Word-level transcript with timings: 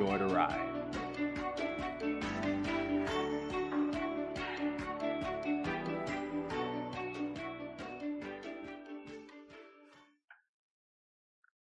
enjoy 0.00 0.18
the 0.18 0.26
ride. 0.26 0.66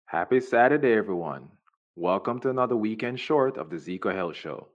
Happy 0.06 0.40
Saturday, 0.40 0.92
everyone. 0.92 1.48
Welcome 1.96 2.40
to 2.40 2.50
another 2.50 2.76
weekend 2.76 3.20
short 3.20 3.58
of 3.58 3.68
the 3.68 3.76
Zeco 3.76 4.14
Health 4.14 4.36
Show. 4.36 4.68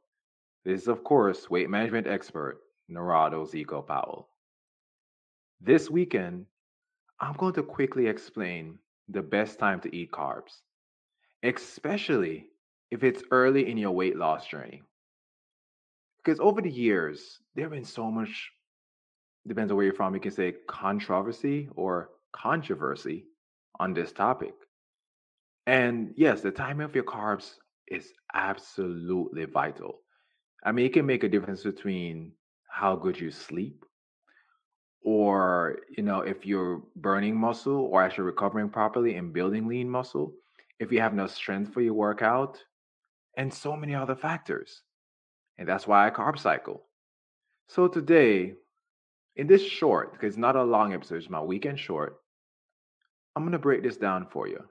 This 0.64 0.84
is, 0.84 0.88
of 0.88 1.04
course, 1.04 1.50
weight 1.50 1.70
management 1.70 2.06
expert 2.06 2.60
Narado 2.92 3.48
Zeco 3.48 3.86
Powell. 3.86 4.30
This 5.62 5.90
weekend, 5.90 6.46
I'm 7.20 7.34
going 7.34 7.54
to 7.54 7.64
quickly 7.64 8.06
explain 8.08 8.78
the 9.10 9.24
best 9.24 9.58
time 9.58 9.80
to 9.82 9.96
eat 9.96 10.12
carbs, 10.12 10.62
especially 11.44 12.50
if 12.91 13.04
it's 13.04 13.23
early 13.32 13.70
in 13.70 13.77
your 13.77 13.91
weight 13.91 14.16
loss 14.16 14.48
journey. 14.48 14.82
Because 16.17 16.39
over 16.39 16.62
the 16.62 16.70
years, 16.70 17.39
there 17.56 17.66
have 17.66 17.72
been 17.72 17.86
so 17.86 18.12
much, 18.12 18.52
depends 19.48 19.72
on 19.72 19.78
where 19.78 19.86
you're 19.86 19.94
from, 19.94 20.14
you 20.14 20.20
can 20.20 20.31
say 20.31 20.56
controversy 20.67 21.70
or 21.75 22.09
controversy 22.34 23.25
on 23.80 23.94
this 23.94 24.12
topic. 24.12 24.53
And 25.66 26.14
yes, 26.16 26.42
the 26.42 26.52
timing 26.52 26.86
of 26.86 26.95
your 26.95 27.03
carbs 27.03 27.56
is 27.88 28.12
absolutely 28.34 29.45
vital. 29.45 30.00
I 30.64 30.72
mean, 30.72 30.86
it 30.86 30.94
can 30.94 31.06
make 31.06 31.23
a 31.23 31.30
difference 31.30 31.64
between 31.64 32.34
how 32.69 32.95
good 32.95 33.19
you 33.19 33.31
sleep 33.31 33.86
or 35.08 35.80
you 35.95 36.03
know 36.03 36.19
if 36.19 36.45
you're 36.45 36.81
burning 36.97 37.34
muscle 37.34 37.86
or 37.92 38.03
actually 38.03 38.25
recovering 38.25 38.67
properly 38.67 39.16
and 39.16 39.31
building 39.31 39.66
lean 39.66 39.90
muscle 39.90 40.34
if 40.80 40.92
you 40.92 41.00
have 41.00 41.14
no 41.14 41.25
strength 41.25 41.73
for 41.73 41.81
your 41.81 41.94
workout 41.94 42.62
and 43.38 43.54
so 43.54 43.76
many 43.76 43.96
other 43.96 44.16
factors 44.16 44.82
and 45.58 45.68
that's 45.68 45.88
why 45.88 46.06
i 46.06 46.12
carb 46.12 46.38
cycle 46.38 46.84
so 47.68 47.88
today 47.88 48.54
in 49.38 49.48
this 49.48 49.64
short 49.64 50.12
because 50.12 50.34
it's 50.34 50.38
not 50.38 50.56
a 50.56 50.64
long 50.64 50.94
episode 50.94 51.16
it's 51.16 51.30
my 51.30 51.42
weekend 51.42 51.80
short 51.80 52.22
i'm 53.36 53.44
going 53.44 53.52
to 53.54 53.60
break 53.60 53.84
this 53.84 53.98
down 53.98 54.28
for 54.30 54.48
you 54.48 54.64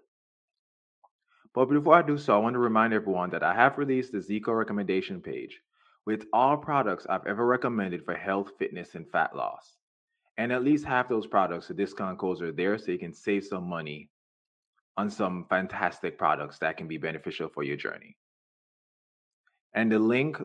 but 1.55 1.67
before 1.67 1.94
i 1.94 2.03
do 2.03 2.19
so 2.19 2.34
i 2.34 2.39
want 2.39 2.55
to 2.55 2.59
remind 2.59 2.92
everyone 2.92 3.31
that 3.31 3.42
i 3.42 3.55
have 3.55 3.78
released 3.78 4.12
the 4.12 4.19
zeco 4.19 4.56
recommendation 4.56 5.20
page 5.20 5.61
with 6.05 6.27
all 6.33 6.56
products 6.56 7.06
i've 7.09 7.27
ever 7.27 7.47
recommended 7.47 8.05
for 8.05 8.14
health 8.14 8.50
fitness 8.59 8.94
and 8.94 9.09
fat 9.11 9.34
loss 9.34 9.78
and 10.39 10.53
at 10.53 10.64
least 10.64 10.84
half 10.84 11.09
those 11.09 11.27
products, 11.27 11.69
the 11.69 11.75
discount 11.75 12.19
codes 12.19 12.42
are 12.42 12.53
there 12.53 12.77
so 12.78 12.91
you 12.91 12.98
can 12.98 13.14
save 13.14 13.44
some 13.44 13.64
money 13.64 14.11
on 14.98 15.11
some 15.11 15.47
fantastic 15.48 16.19
products 16.19 16.59
that 16.59 16.77
can 16.77 16.87
be 16.87 16.98
beneficial 16.98 17.48
for 17.48 17.62
your 17.62 17.77
journey. 17.77 18.17
And 19.77 19.92
the 19.92 19.98
link 19.98 20.38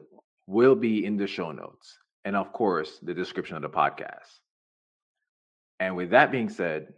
will 0.46 0.76
be 0.76 1.06
in 1.06 1.18
the 1.18 1.26
show 1.26 1.52
notes 1.52 1.98
and, 2.26 2.36
of 2.36 2.54
course, 2.54 3.00
the 3.02 3.14
description 3.14 3.56
of 3.56 3.62
the 3.64 3.70
podcast. 3.70 4.40
And 5.80 5.96
with 5.96 6.12
that 6.12 6.32
being 6.32 6.50
said, 6.50 6.94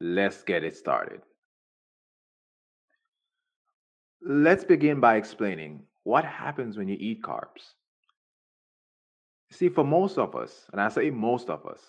let's 0.00 0.42
get 0.42 0.62
it 0.62 0.76
started. 0.76 1.22
Let's 4.24 4.62
begin 4.62 5.00
by 5.00 5.16
explaining 5.16 5.82
what 6.04 6.24
happens 6.24 6.76
when 6.76 6.86
you 6.88 6.96
eat 7.00 7.22
carbs. 7.22 7.74
See, 9.50 9.68
for 9.68 9.84
most 9.84 10.18
of 10.18 10.36
us, 10.36 10.66
and 10.72 10.80
I 10.80 10.88
say 10.88 11.10
most 11.10 11.50
of 11.50 11.66
us, 11.66 11.80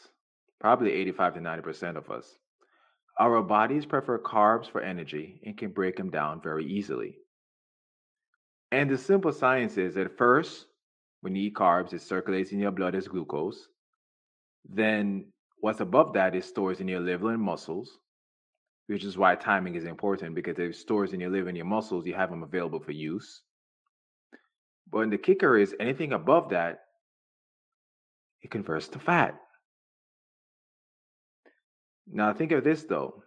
probably 0.59 0.91
85 0.93 1.35
to 1.35 1.39
90% 1.41 1.97
of 1.97 2.09
us, 2.09 2.37
our 3.19 3.41
bodies 3.43 3.85
prefer 3.85 4.17
carbs 4.17 4.69
for 4.69 4.81
energy 4.81 5.39
and 5.45 5.57
can 5.57 5.71
break 5.71 5.97
them 5.97 6.09
down 6.09 6.41
very 6.41 6.65
easily. 6.65 7.17
And 8.73 8.89
the 8.89 8.97
simple 8.97 9.31
science 9.31 9.77
is 9.77 9.93
that 9.93 10.17
first, 10.17 10.65
when 11.21 11.35
you 11.35 11.43
eat 11.43 11.53
carbs, 11.53 11.93
it 11.93 12.01
circulates 12.01 12.53
in 12.53 12.59
your 12.59 12.71
blood 12.71 12.95
as 12.95 13.07
glucose. 13.07 13.67
Then, 14.67 15.25
what's 15.59 15.79
above 15.79 16.13
that 16.13 16.33
is 16.33 16.45
stores 16.45 16.79
in 16.79 16.87
your 16.87 16.99
liver 16.99 17.33
and 17.33 17.41
muscles, 17.41 17.99
which 18.87 19.03
is 19.03 19.15
why 19.15 19.35
timing 19.35 19.75
is 19.75 19.83
important 19.83 20.33
because 20.33 20.57
if 20.57 20.75
stores 20.75 21.13
in 21.13 21.19
your 21.19 21.29
liver 21.29 21.49
and 21.49 21.55
your 21.55 21.67
muscles, 21.67 22.07
you 22.07 22.15
have 22.15 22.31
them 22.31 22.41
available 22.41 22.79
for 22.79 22.93
use. 22.93 23.43
But 24.91 25.11
the 25.11 25.19
kicker 25.19 25.55
is 25.55 25.75
anything 25.79 26.11
above 26.11 26.49
that 26.49 26.79
it 28.41 28.49
converts 28.49 28.87
to 28.87 28.99
fat. 28.99 29.39
Now, 32.11 32.33
think 32.33 32.51
of 32.51 32.63
this 32.63 32.85
though. 32.85 33.21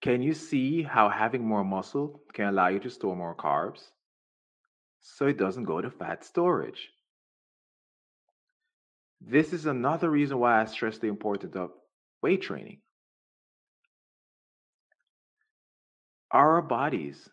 Can 0.00 0.22
you 0.22 0.34
see 0.34 0.82
how 0.82 1.08
having 1.08 1.46
more 1.46 1.62
muscle 1.62 2.20
can 2.32 2.46
allow 2.46 2.66
you 2.66 2.80
to 2.80 2.90
store 2.90 3.14
more 3.14 3.36
carbs? 3.36 3.92
So 5.02 5.26
it 5.26 5.36
doesn't 5.36 5.64
go 5.64 5.80
to 5.80 5.90
fat 5.90 6.24
storage. 6.24 6.88
This 9.20 9.52
is 9.52 9.66
another 9.66 10.10
reason 10.10 10.38
why 10.38 10.60
I 10.60 10.64
stress 10.64 10.98
the 10.98 11.08
importance 11.08 11.54
of 11.54 11.70
weight 12.22 12.42
training. 12.42 12.80
Our 16.30 16.62
bodies, 16.62 17.28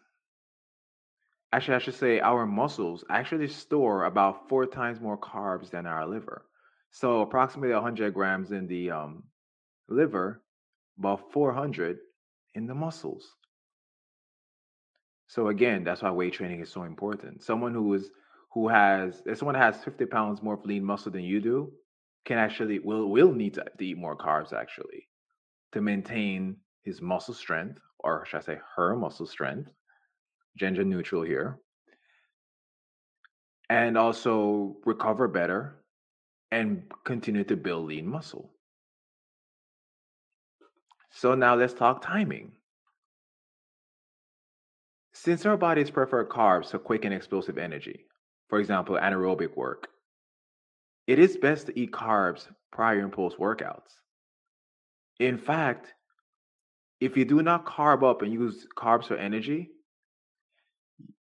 actually, 1.53 1.75
I 1.75 1.79
should 1.79 1.96
say, 1.96 2.19
our 2.19 2.46
muscles 2.46 3.03
actually 3.09 3.47
store 3.47 4.06
about 4.06 4.50
four 4.50 4.66
times 4.66 5.00
more 5.00 5.18
carbs 5.18 5.69
than 5.69 5.85
our 5.85 6.06
liver. 6.06 6.46
So 6.91 7.22
approximately 7.22 7.74
100 7.74 8.13
grams 8.13 8.52
in 8.52 8.68
the 8.68 8.91
um, 8.91 9.24
liver, 9.88 10.44
about 10.97 11.31
400 11.31 12.00
in 12.56 12.68
the 12.68 12.75
muscles. 12.75 13.35
So 15.29 15.50
again, 15.50 15.84
that's 15.84 16.01
why 16.01 16.09
weight 16.09 16.34
training 16.34 16.59
is 16.59 16.72
so 16.72 16.84
important. 16.84 17.44
Someone 17.44 17.72
who 17.75 17.94
is 17.94 18.09
who 18.51 18.67
has 18.67 19.22
if 19.28 19.38
someone 19.38 19.53
has 19.53 19.84
50 19.84 20.07
pounds 20.07 20.41
more 20.41 20.56
of 20.56 20.66
lean 20.66 20.84
muscle 20.84 21.12
than 21.12 21.23
you 21.23 21.40
do, 21.40 21.72
can 22.25 22.40
actually 22.40 22.79
will 22.79 23.12
will 23.12 23.31
need 23.31 23.53
to, 23.53 23.63
to 23.78 23.84
eat 23.84 23.97
more 23.97 24.17
carbs 24.17 24.53
actually 24.53 25.07
to 25.72 25.81
maintain 25.81 26.57
his 26.81 27.00
muscle 27.00 27.35
strength, 27.35 27.79
or 28.00 28.25
should 28.25 28.38
I 28.38 28.41
say 28.41 28.59
her 28.75 28.95
muscle 28.95 29.28
strength, 29.28 29.69
gender 30.57 30.84
neutral 30.84 31.22
here, 31.22 31.59
and 33.69 34.00
also 34.00 34.78
recover 34.84 35.28
better 35.28 35.84
and 36.51 36.91
continue 37.03 37.44
to 37.44 37.56
build 37.56 37.85
lean 37.85 38.07
muscle. 38.07 38.51
So 41.11 41.35
now 41.35 41.53
let's 41.53 41.75
talk 41.75 42.01
timing. 42.01 42.53
Since 45.22 45.46
our 45.46 45.57
bodies 45.57 45.90
prefer 45.90 46.25
carbs 46.25 46.72
for 46.72 46.80
quick 46.80 47.03
and 47.03 47.13
explosive 47.13 47.57
energy, 47.57 48.06
for 48.47 48.57
example, 48.57 48.96
anaerobic 48.96 49.53
work, 49.57 49.90
it 51.07 51.19
is 51.19 51.35
best 51.35 51.68
to 51.68 51.78
eat 51.78 51.91
carbs 51.91 52.47
prior 52.72 53.00
and 53.00 53.12
post 53.12 53.38
workouts. 53.38 53.91
In 55.19 55.38
fact, 55.38 55.94
if 57.02 57.18
you 57.18 57.25
do 57.25 57.44
not 57.44 57.66
carb 57.66 58.02
up 58.02 58.22
and 58.22 58.31
use 58.31 58.66
carbs 58.78 59.08
for 59.08 59.18
energy, 59.18 59.72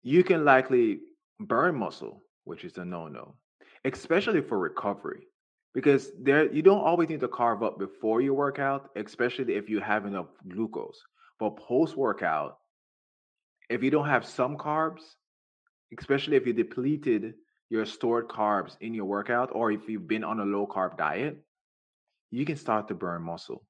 you 0.05 0.23
can 0.23 0.45
likely 0.45 1.01
burn 1.41 1.75
muscle, 1.75 2.23
which 2.45 2.62
is 2.62 2.79
a 2.79 2.85
no 2.85 3.09
no 3.09 3.35
especially 3.85 4.41
for 4.41 4.61
recovery 4.61 5.27
because 5.75 6.12
there 6.21 6.47
you 6.53 6.62
don't 6.62 6.85
always 6.85 7.09
need 7.09 7.19
to 7.19 7.27
carb 7.27 7.65
up 7.65 7.81
before 7.81 8.21
your 8.21 8.35
workout, 8.35 8.91
especially 8.95 9.55
if 9.55 9.69
you 9.69 9.81
have 9.81 10.06
enough 10.06 10.29
glucose 10.49 11.03
but 11.41 11.56
post 11.56 11.97
workout 11.97 12.59
if 13.73 13.83
you 13.83 13.91
don't 13.91 14.09
have 14.09 14.25
some 14.25 14.57
carbs 14.57 15.03
especially 15.99 16.37
if 16.37 16.47
you 16.47 16.53
depleted 16.53 17.35
your 17.69 17.85
stored 17.85 18.29
carbs 18.29 18.77
in 18.81 18.95
your 18.95 19.05
workout 19.05 19.51
or 19.53 19.71
if 19.73 19.89
you've 19.89 20.09
been 20.09 20.25
on 20.25 20.41
a 20.41 20.45
low 20.45 20.67
carb 20.67 20.97
diet 20.97 21.37
you 22.31 22.45
can 22.45 22.57
start 22.57 22.89
to 22.89 22.95
burn 22.95 23.23
muscle 23.23 23.63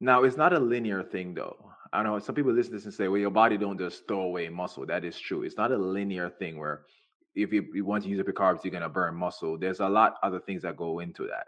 now 0.00 0.24
it's 0.24 0.36
not 0.36 0.52
a 0.52 0.58
linear 0.58 1.02
thing 1.02 1.34
though 1.34 1.70
i 1.92 2.02
know 2.02 2.18
some 2.18 2.34
people 2.34 2.52
listen 2.52 2.72
to 2.72 2.78
this 2.78 2.84
and 2.84 2.94
say 2.94 3.08
well 3.08 3.20
your 3.20 3.30
body 3.30 3.56
don't 3.56 3.78
just 3.78 4.06
throw 4.06 4.22
away 4.22 4.48
muscle 4.48 4.86
that 4.86 5.04
is 5.04 5.18
true 5.18 5.42
it's 5.42 5.56
not 5.56 5.72
a 5.72 5.76
linear 5.76 6.30
thing 6.30 6.58
where 6.58 6.82
if 7.34 7.52
you, 7.52 7.66
you 7.74 7.84
want 7.84 8.04
to 8.04 8.10
use 8.10 8.20
up 8.20 8.26
your 8.26 8.34
carbs, 8.34 8.62
you're 8.64 8.70
going 8.70 8.82
to 8.82 8.88
burn 8.88 9.14
muscle. 9.14 9.56
There's 9.56 9.80
a 9.80 9.88
lot 9.88 10.16
other 10.22 10.40
things 10.40 10.62
that 10.62 10.76
go 10.76 10.98
into 10.98 11.26
that. 11.28 11.46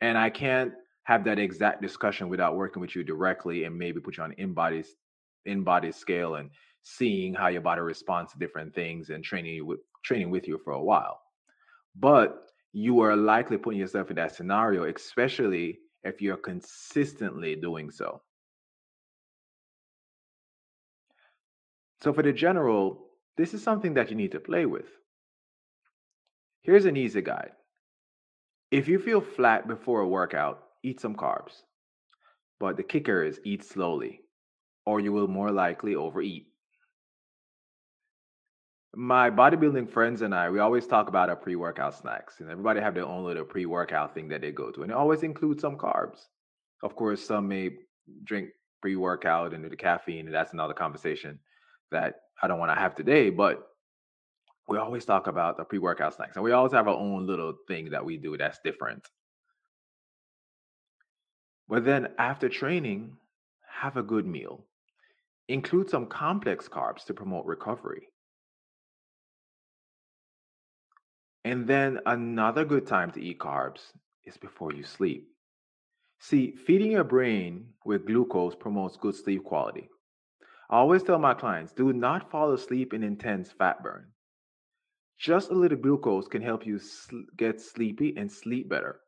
And 0.00 0.16
I 0.16 0.30
can't 0.30 0.72
have 1.04 1.24
that 1.24 1.38
exact 1.38 1.82
discussion 1.82 2.28
without 2.28 2.56
working 2.56 2.80
with 2.80 2.96
you 2.96 3.04
directly 3.04 3.64
and 3.64 3.78
maybe 3.78 4.00
put 4.00 4.16
you 4.16 4.22
on 4.22 4.32
InBody 4.32 4.86
InBody 5.46 5.94
scale 5.94 6.36
and 6.36 6.50
seeing 6.82 7.34
how 7.34 7.48
your 7.48 7.62
body 7.62 7.80
responds 7.80 8.32
to 8.32 8.38
different 8.38 8.74
things 8.74 9.10
and 9.10 9.24
training 9.24 9.66
with 9.66 9.80
training 10.04 10.30
with 10.30 10.46
you 10.46 10.58
for 10.62 10.72
a 10.72 10.82
while. 10.82 11.20
But 11.96 12.44
you 12.72 13.00
are 13.00 13.16
likely 13.16 13.56
putting 13.56 13.80
yourself 13.80 14.10
in 14.10 14.16
that 14.16 14.34
scenario, 14.34 14.84
especially 14.84 15.78
if 16.02 16.20
you're 16.20 16.36
consistently 16.36 17.56
doing 17.56 17.90
so. 17.90 18.20
So, 22.02 22.12
for 22.12 22.22
the 22.22 22.32
general, 22.32 23.06
this 23.36 23.54
is 23.54 23.62
something 23.62 23.94
that 23.94 24.10
you 24.10 24.16
need 24.16 24.32
to 24.32 24.40
play 24.40 24.66
with. 24.66 24.86
Here's 26.62 26.84
an 26.84 26.96
easy 26.96 27.22
guide. 27.22 27.52
If 28.70 28.88
you 28.88 28.98
feel 28.98 29.20
flat 29.20 29.68
before 29.68 30.00
a 30.00 30.08
workout, 30.08 30.64
eat 30.82 31.00
some 31.00 31.14
carbs. 31.14 31.62
But 32.58 32.76
the 32.76 32.82
kicker 32.82 33.22
is 33.22 33.40
eat 33.44 33.64
slowly, 33.64 34.20
or 34.86 35.00
you 35.00 35.12
will 35.12 35.28
more 35.28 35.50
likely 35.50 35.94
overeat. 35.94 36.46
My 38.96 39.28
bodybuilding 39.30 39.90
friends 39.90 40.22
and 40.22 40.34
I, 40.34 40.50
we 40.50 40.60
always 40.60 40.86
talk 40.86 41.08
about 41.08 41.28
our 41.28 41.36
pre-workout 41.36 41.96
snacks, 41.96 42.40
and 42.40 42.48
everybody 42.48 42.80
have 42.80 42.94
their 42.94 43.06
own 43.06 43.24
little 43.24 43.44
pre-workout 43.44 44.14
thing 44.14 44.28
that 44.28 44.40
they 44.40 44.52
go 44.52 44.70
to, 44.70 44.82
and 44.82 44.92
it 44.92 44.96
always 44.96 45.22
includes 45.22 45.62
some 45.62 45.76
carbs. 45.76 46.26
Of 46.82 46.94
course, 46.94 47.24
some 47.24 47.48
may 47.48 47.70
drink 48.22 48.50
pre-workout 48.82 49.52
and 49.52 49.64
do 49.64 49.70
the 49.70 49.76
caffeine, 49.76 50.26
and 50.26 50.34
that's 50.34 50.52
another 50.52 50.74
conversation 50.74 51.40
that 51.90 52.20
I 52.40 52.46
don't 52.46 52.60
want 52.60 52.70
to 52.70 52.80
have 52.80 52.94
today. 52.94 53.30
But 53.30 53.66
we 54.68 54.78
always 54.78 55.04
talk 55.04 55.26
about 55.26 55.56
the 55.56 55.64
pre-workout 55.64 56.14
snacks, 56.14 56.36
and 56.36 56.44
we 56.44 56.52
always 56.52 56.72
have 56.72 56.86
our 56.86 56.94
own 56.94 57.26
little 57.26 57.54
thing 57.66 57.90
that 57.90 58.04
we 58.04 58.16
do 58.16 58.36
that's 58.36 58.60
different. 58.62 59.08
But 61.68 61.84
then 61.84 62.08
after 62.18 62.48
training, 62.48 63.16
have 63.68 63.96
a 63.96 64.02
good 64.02 64.26
meal. 64.26 64.64
Include 65.48 65.90
some 65.90 66.06
complex 66.06 66.68
carbs 66.68 67.04
to 67.06 67.14
promote 67.14 67.44
recovery. 67.44 68.08
And 71.44 71.66
then 71.66 72.00
another 72.06 72.64
good 72.64 72.86
time 72.86 73.10
to 73.12 73.22
eat 73.22 73.38
carbs 73.38 73.92
is 74.24 74.38
before 74.38 74.72
you 74.72 74.82
sleep. 74.82 75.28
See, 76.20 76.54
feeding 76.56 76.92
your 76.92 77.04
brain 77.04 77.74
with 77.84 78.06
glucose 78.06 78.54
promotes 78.54 78.96
good 78.96 79.14
sleep 79.14 79.44
quality. 79.44 79.90
I 80.70 80.76
always 80.78 81.02
tell 81.02 81.18
my 81.18 81.34
clients 81.34 81.72
do 81.72 81.92
not 81.92 82.30
fall 82.30 82.52
asleep 82.52 82.94
in 82.94 83.02
intense 83.02 83.52
fat 83.52 83.82
burn. 83.82 84.06
Just 85.18 85.50
a 85.50 85.54
little 85.54 85.78
glucose 85.78 86.26
can 86.26 86.40
help 86.40 86.66
you 86.66 86.78
sl- 86.78 87.28
get 87.36 87.60
sleepy 87.60 88.16
and 88.16 88.32
sleep 88.32 88.70
better. 88.70 89.00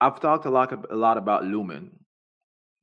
I've 0.00 0.18
talked 0.20 0.46
a 0.46 0.50
lot, 0.50 0.72
a 0.90 0.96
lot 0.96 1.16
about 1.16 1.44
Lumen, 1.44 2.01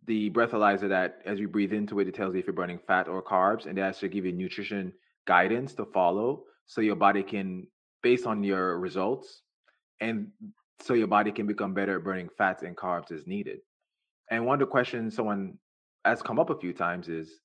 the 0.09 0.31
breathalyzer 0.31 0.89
that 0.89 1.21
as 1.23 1.39
you 1.39 1.47
breathe 1.47 1.71
into 1.71 1.99
it, 1.99 2.07
it 2.07 2.15
tells 2.15 2.33
you 2.33 2.39
if 2.39 2.47
you're 2.47 2.53
burning 2.53 2.79
fat 2.87 3.07
or 3.07 3.21
carbs, 3.21 3.67
and 3.67 3.73
it 3.73 3.75
they 3.75 3.87
actually 3.87 4.09
give 4.09 4.25
you 4.25 4.31
nutrition 4.31 4.91
guidance 5.27 5.75
to 5.75 5.85
follow 5.85 6.45
so 6.65 6.81
your 6.81 6.95
body 6.95 7.21
can 7.21 7.67
based 8.01 8.25
on 8.25 8.43
your 8.43 8.79
results 8.79 9.43
and 10.01 10.29
so 10.79 10.95
your 10.95 11.05
body 11.05 11.31
can 11.31 11.45
become 11.45 11.75
better 11.75 11.97
at 11.97 12.03
burning 12.03 12.27
fats 12.39 12.63
and 12.63 12.75
carbs 12.75 13.11
as 13.11 13.27
needed. 13.27 13.59
And 14.31 14.47
one 14.47 14.55
of 14.55 14.61
the 14.61 14.71
questions 14.71 15.15
someone 15.15 15.59
has 16.03 16.23
come 16.23 16.39
up 16.39 16.49
a 16.49 16.57
few 16.57 16.73
times 16.73 17.07
is 17.07 17.41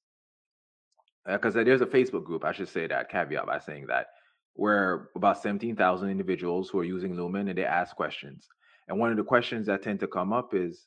because 1.26 1.56
uh, 1.56 1.64
there's 1.64 1.82
a 1.82 1.86
Facebook 1.86 2.24
group, 2.24 2.44
I 2.44 2.52
should 2.52 2.70
say 2.70 2.86
that 2.86 3.10
caveat 3.10 3.44
by 3.44 3.58
saying 3.58 3.88
that, 3.88 4.06
where 4.54 5.10
about 5.14 5.42
17,000 5.42 6.08
individuals 6.08 6.70
who 6.70 6.78
are 6.78 6.84
using 6.84 7.14
Lumen 7.14 7.48
and 7.48 7.58
they 7.58 7.66
ask 7.66 7.94
questions. 7.94 8.48
And 8.88 8.98
one 8.98 9.10
of 9.10 9.18
the 9.18 9.24
questions 9.24 9.66
that 9.66 9.82
tend 9.82 10.00
to 10.00 10.06
come 10.06 10.32
up 10.32 10.54
is, 10.54 10.86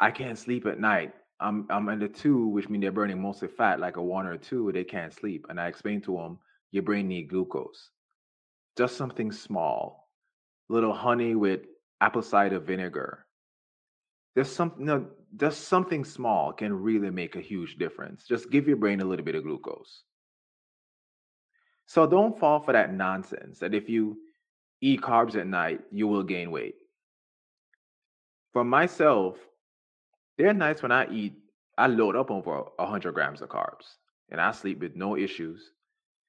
I 0.00 0.10
can't 0.10 0.38
sleep 0.38 0.66
at 0.66 0.80
night. 0.80 1.12
I'm 1.40 1.66
I'm 1.70 1.98
the 1.98 2.08
two, 2.08 2.48
which 2.48 2.68
means 2.68 2.82
they're 2.82 2.92
burning 2.92 3.20
mostly 3.20 3.48
fat, 3.48 3.80
like 3.80 3.96
a 3.96 4.02
one 4.02 4.26
or 4.26 4.36
two. 4.36 4.70
They 4.72 4.84
can't 4.84 5.12
sleep, 5.12 5.46
and 5.48 5.60
I 5.60 5.66
explain 5.66 6.00
to 6.02 6.16
them 6.16 6.38
your 6.70 6.82
brain 6.82 7.08
need 7.08 7.28
glucose. 7.28 7.90
Just 8.76 8.96
something 8.96 9.30
small, 9.30 10.08
little 10.68 10.92
honey 10.92 11.34
with 11.34 11.60
apple 12.00 12.22
cider 12.22 12.58
vinegar. 12.58 13.26
There's 14.34 14.50
something, 14.50 14.84
no, 14.84 15.06
just 15.36 15.68
something 15.68 16.04
small 16.04 16.52
can 16.52 16.72
really 16.72 17.10
make 17.10 17.36
a 17.36 17.40
huge 17.40 17.76
difference. 17.76 18.24
Just 18.26 18.50
give 18.50 18.66
your 18.66 18.76
brain 18.76 19.00
a 19.00 19.04
little 19.04 19.24
bit 19.24 19.36
of 19.36 19.44
glucose. 19.44 20.02
So 21.86 22.06
don't 22.06 22.38
fall 22.38 22.60
for 22.60 22.72
that 22.72 22.92
nonsense 22.92 23.60
that 23.60 23.74
if 23.74 23.88
you 23.88 24.16
eat 24.80 25.02
carbs 25.02 25.36
at 25.36 25.46
night, 25.46 25.80
you 25.92 26.08
will 26.08 26.24
gain 26.24 26.50
weight. 26.50 26.74
For 28.52 28.64
myself, 28.64 29.36
there 30.38 30.48
are 30.48 30.54
nights 30.54 30.82
when 30.82 30.92
I 30.92 31.08
eat, 31.10 31.34
I 31.76 31.86
load 31.86 32.16
up 32.16 32.30
over 32.30 32.64
100 32.76 33.12
grams 33.12 33.40
of 33.40 33.48
carbs 33.48 33.96
and 34.30 34.40
I 34.40 34.52
sleep 34.52 34.80
with 34.80 34.96
no 34.96 35.16
issues. 35.16 35.70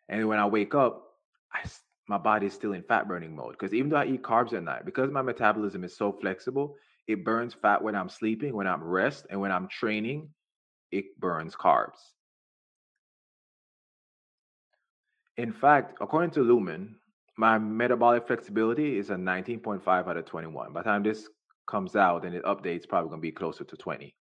And 0.09 0.27
when 0.27 0.39
I 0.39 0.45
wake 0.45 0.75
up, 0.75 1.03
I, 1.53 1.67
my 2.07 2.17
body 2.17 2.47
is 2.47 2.53
still 2.53 2.73
in 2.73 2.83
fat 2.83 3.07
burning 3.07 3.35
mode. 3.35 3.53
Because 3.53 3.73
even 3.73 3.89
though 3.89 3.97
I 3.97 4.05
eat 4.05 4.21
carbs 4.21 4.53
at 4.53 4.63
night, 4.63 4.85
because 4.85 5.11
my 5.11 5.21
metabolism 5.21 5.83
is 5.83 5.95
so 5.95 6.11
flexible, 6.11 6.75
it 7.07 7.23
burns 7.23 7.53
fat 7.53 7.83
when 7.83 7.95
I'm 7.95 8.09
sleeping, 8.09 8.55
when 8.55 8.67
I'm 8.67 8.83
rest, 8.83 9.27
and 9.29 9.39
when 9.39 9.51
I'm 9.51 9.67
training, 9.67 10.29
it 10.91 11.19
burns 11.19 11.55
carbs. 11.55 11.97
In 15.37 15.51
fact, 15.51 15.97
according 15.99 16.31
to 16.31 16.41
Lumen, 16.41 16.95
my 17.37 17.59
metabolic 17.59 18.25
flexibility 18.25 18.97
is 18.97 19.09
a 19.09 19.15
19.5 19.15 19.85
out 19.87 20.17
of 20.17 20.25
21. 20.25 20.71
By 20.71 20.81
the 20.81 20.89
time 20.89 21.03
this 21.03 21.27
comes 21.67 21.95
out 21.95 22.25
and 22.25 22.35
it 22.35 22.43
updates, 22.43 22.87
probably 22.87 23.09
going 23.09 23.21
to 23.21 23.27
be 23.27 23.31
closer 23.31 23.63
to 23.63 23.75
20. 23.77 24.15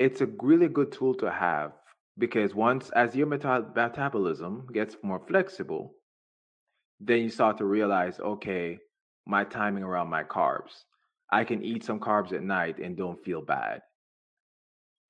it's 0.00 0.22
a 0.22 0.26
really 0.42 0.66
good 0.66 0.90
tool 0.90 1.14
to 1.14 1.30
have 1.30 1.72
because 2.18 2.54
once 2.54 2.90
as 2.90 3.14
your 3.14 3.26
meta- 3.26 3.66
metabolism 3.76 4.66
gets 4.72 4.96
more 5.02 5.20
flexible 5.28 5.94
then 6.98 7.18
you 7.20 7.28
start 7.28 7.58
to 7.58 7.64
realize 7.66 8.18
okay 8.18 8.78
my 9.26 9.44
timing 9.44 9.84
around 9.84 10.08
my 10.08 10.24
carbs 10.24 10.84
i 11.30 11.44
can 11.44 11.62
eat 11.62 11.84
some 11.84 12.00
carbs 12.00 12.32
at 12.32 12.42
night 12.42 12.78
and 12.78 12.96
don't 12.96 13.22
feel 13.22 13.42
bad 13.42 13.80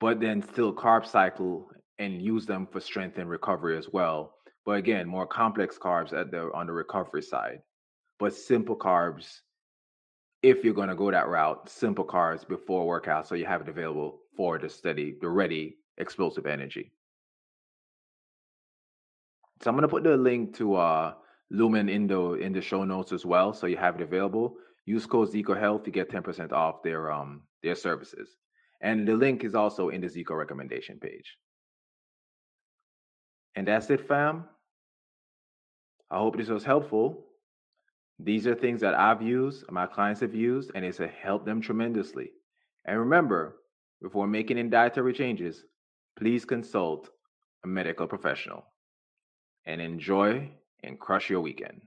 but 0.01 0.21
then 0.21 0.43
still 0.43 0.75
carb 0.75 1.07
cycle 1.07 1.71
and 1.99 2.21
use 2.21 2.45
them 2.45 2.67
for 2.67 2.81
strength 2.81 3.17
and 3.17 3.31
recovery 3.31 3.79
as 3.79 3.89
well 3.93 4.35
but 4.65 4.73
again 4.73 5.07
more 5.07 5.27
complex 5.27 5.79
carbs 5.79 6.12
at 6.12 6.31
the 6.31 6.51
on 6.55 6.67
the 6.67 6.73
recovery 6.73 7.23
side 7.23 7.61
but 8.19 8.35
simple 8.35 8.77
carbs 8.77 9.41
if 10.43 10.65
you're 10.65 10.75
going 10.75 10.89
to 10.89 10.95
go 10.95 11.11
that 11.11 11.29
route, 11.29 11.69
simple 11.69 12.05
carbs 12.05 12.47
before 12.47 12.87
workout 12.87 13.27
so 13.27 13.35
you 13.35 13.47
have 13.47 13.61
it 13.61 13.69
available 13.69 14.21
for 14.37 14.59
the 14.59 14.69
steady, 14.69 15.17
the 15.21 15.29
ready 15.29 15.76
explosive 15.99 16.47
energy. 16.47 16.93
So 19.62 19.69
I'm 19.69 19.76
going 19.76 19.83
to 19.83 19.88
put 19.88 20.05
the 20.05 20.17
link 20.17 20.57
to 20.57 20.76
uh, 20.76 21.14
Lumen 21.50 21.88
in 21.88 22.07
the 22.07 22.35
in 22.35 22.52
the 22.52 22.62
show 22.62 22.85
notes 22.85 23.12
as 23.12 23.26
well, 23.26 23.52
so 23.52 23.67
you 23.67 23.76
have 23.76 23.97
it 23.97 24.00
available. 24.00 24.57
Use 24.87 25.05
code 25.05 25.31
Zeco 25.31 25.59
Health 25.59 25.83
to 25.85 25.90
get 25.90 26.11
10% 26.11 26.52
off 26.52 26.83
their 26.83 27.11
um 27.11 27.43
their 27.62 27.75
services, 27.75 28.38
and 28.81 29.07
the 29.07 29.14
link 29.14 29.45
is 29.45 29.55
also 29.55 29.90
in 29.90 30.00
the 30.00 30.07
Zeco 30.07 30.38
recommendation 30.38 30.99
page. 30.99 31.37
And 33.57 33.66
that's 33.66 33.90
it, 33.90 34.07
fam. 34.07 34.45
I 36.11 36.19
hope 36.19 36.37
this 36.37 36.49
was 36.49 36.64
helpful. 36.64 37.26
These 38.19 38.47
are 38.47 38.54
things 38.54 38.80
that 38.80 38.95
I've 38.95 39.23
used, 39.23 39.71
my 39.71 39.87
clients 39.87 40.21
have 40.21 40.35
used, 40.35 40.73
and 40.75 40.85
it's 40.85 40.99
helped 41.23 41.47
them 41.47 41.61
tremendously. 41.61 42.30
And 42.85 42.99
remember, 42.99 43.57
before 44.02 44.26
making 44.26 44.59
any 44.59 44.69
dietary 44.69 45.12
changes, 45.12 45.64
please 46.19 46.45
consult 46.45 47.11
a 47.64 47.66
medical 47.66 48.07
professional 48.07 48.64
and 49.66 49.80
enjoy 49.80 50.50
and 50.83 50.99
crush 50.99 51.30
your 51.30 51.40
weekend. 51.40 51.83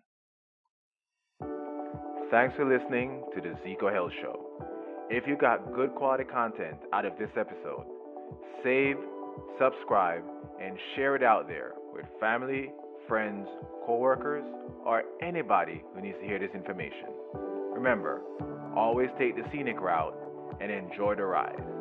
Thanks 2.31 2.55
for 2.55 2.65
listening 2.65 3.23
to 3.35 3.41
the 3.41 3.49
Zeco 3.63 3.93
Health 3.93 4.11
Show. 4.21 4.39
If 5.09 5.27
you 5.27 5.37
got 5.37 5.73
good 5.73 5.93
quality 5.93 6.23
content 6.23 6.77
out 6.93 7.05
of 7.05 7.13
this 7.19 7.29
episode, 7.37 7.85
save, 8.63 8.97
subscribe, 9.59 10.23
and 10.61 10.77
share 10.95 11.15
it 11.15 11.23
out 11.23 11.47
there 11.47 11.73
with 11.93 12.05
family, 12.19 12.71
friends, 13.07 13.47
coworkers, 13.85 14.43
or 14.85 15.03
anybody 15.21 15.83
who 15.93 16.01
needs 16.01 16.17
to 16.19 16.25
hear 16.25 16.39
this 16.39 16.51
information. 16.53 17.07
Remember, 17.73 18.21
always 18.75 19.09
take 19.19 19.35
the 19.35 19.43
scenic 19.51 19.79
route 19.79 20.15
and 20.61 20.71
enjoy 20.71 21.15
the 21.15 21.25
ride. 21.25 21.72